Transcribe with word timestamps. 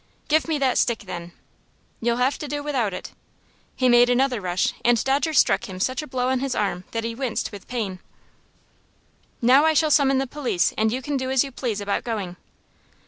"Give 0.29 0.47
me 0.47 0.57
that 0.57 0.79
stick, 0.79 1.01
then." 1.05 1.31
"You'll 1.99 2.17
have 2.17 2.39
to 2.39 2.47
do 2.47 2.63
without 2.63 2.91
it." 2.91 3.11
He 3.75 3.87
made 3.87 4.09
another 4.09 4.41
rush, 4.41 4.73
and 4.83 4.97
Dodger 5.03 5.31
struck 5.31 5.69
him 5.69 5.79
such 5.79 6.01
a 6.01 6.07
blow 6.07 6.29
on 6.29 6.39
his 6.39 6.55
arm 6.55 6.85
that 6.89 7.03
he 7.03 7.13
winced 7.13 7.51
with 7.51 7.67
pain. 7.67 7.99
"Now 9.43 9.63
I 9.63 9.75
shall 9.75 9.91
summon 9.91 10.17
the 10.17 10.25
police, 10.25 10.73
and 10.75 10.91
you 10.91 11.03
can 11.03 11.17
do 11.17 11.29
as 11.29 11.43
you 11.43 11.51
please 11.51 11.79
about 11.79 12.03
going." 12.03 12.35